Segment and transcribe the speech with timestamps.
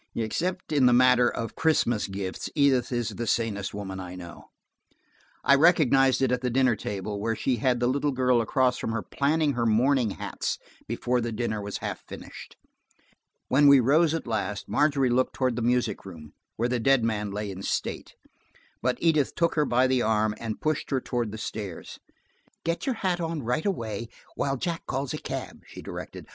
[0.15, 4.45] Except in the matter of Christmas gifts, Edith is the sanest woman I know;
[5.43, 8.93] I recognized it at the dinner table, where she had the little girl across from
[8.93, 12.57] her planning her mourning hats before the dinner was half finished.
[13.47, 17.29] When we rose at last, Margery looked toward the music room, where the dead man
[17.29, 18.15] lay in state.
[18.81, 21.99] But Edith took her by the arm and pushed her toward the stairs.
[22.65, 26.25] "Get your hat on right away, while Jack calls a cab," she directed.